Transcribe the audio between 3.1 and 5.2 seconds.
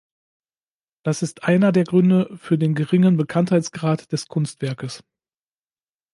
Bekanntheitsgrad des Kunstwerkes.